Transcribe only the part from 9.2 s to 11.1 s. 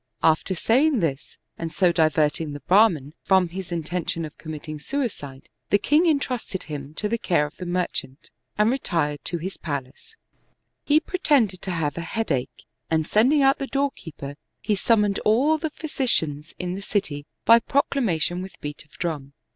to his palace. There he